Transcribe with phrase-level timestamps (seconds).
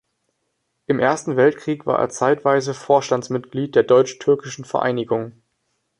[0.87, 5.33] Im Ersten Weltkrieg war er zeitweise Vorstandsmitglied der Deutsch-türkischen Vereinigung.